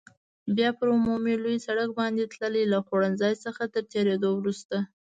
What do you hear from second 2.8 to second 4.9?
خوړنځای څخه تر تېرېدو وروسته.